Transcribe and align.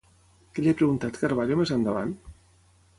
Què 0.55 0.63
li 0.63 0.71
ha 0.71 0.75
preguntat 0.79 1.21
Carballo 1.25 1.61
més 1.63 1.77
endavant? 1.79 2.19